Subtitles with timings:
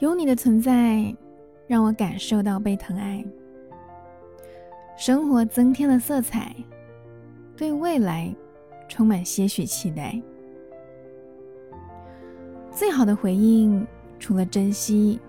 [0.00, 1.14] 有你的存在，
[1.66, 3.24] 让我感受到被疼爱，
[4.96, 6.54] 生活增添了色彩，
[7.56, 8.34] 对未来
[8.88, 10.20] 充满些许期待。
[12.70, 13.86] 最好的回应，
[14.18, 15.20] 除了珍惜，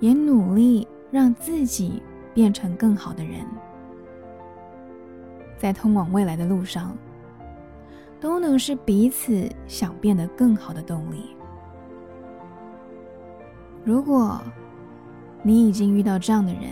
[0.00, 2.02] 也努力让自己
[2.34, 3.46] 变成更好的人，
[5.56, 6.96] 在通往未来的路上，
[8.20, 11.36] 都能是彼此想变得更好的动力。
[13.84, 14.40] 如果
[15.42, 16.62] 你已经遇到这样的人，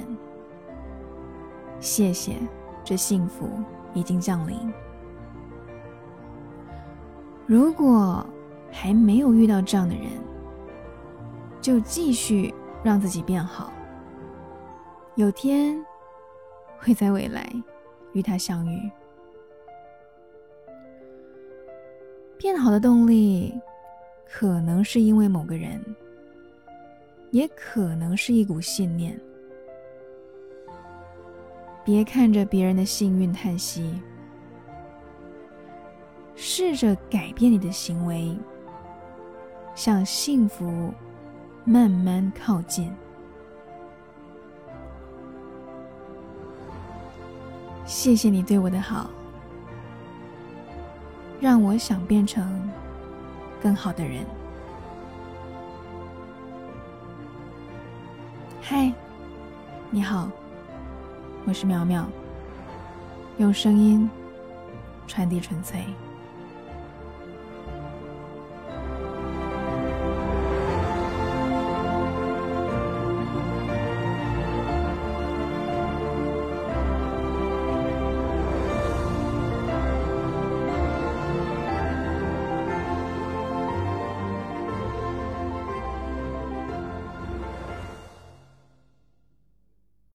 [1.81, 2.37] 谢谢，
[2.85, 3.49] 这幸福
[3.95, 4.57] 已经降临。
[7.47, 8.25] 如果
[8.71, 10.05] 还没有遇到这样的人，
[11.61, 13.73] 就继续让自己变好。
[15.17, 15.85] 有天
[16.79, 17.53] 会在未来
[18.13, 18.91] 与他相遇。
[22.39, 23.61] 变好的动力，
[24.25, 25.85] 可能是因为某个人。
[27.31, 29.19] 也可能是一股信念。
[31.85, 34.01] 别看着别人的幸运叹息，
[36.37, 38.37] 试着改变你的行为，
[39.75, 40.93] 向幸福
[41.65, 42.93] 慢慢靠近。
[47.87, 49.11] 谢谢你对我的好，
[51.41, 52.71] 让我想变成
[53.61, 54.25] 更好的人。
[58.73, 58.93] 嗨，
[59.91, 60.31] 你好，
[61.45, 62.07] 我是苗苗，
[63.39, 64.09] 用声音
[65.09, 65.85] 传递纯粹。